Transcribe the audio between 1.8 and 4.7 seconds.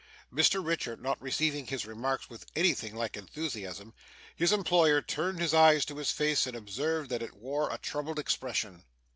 remarks with anything like enthusiasm, his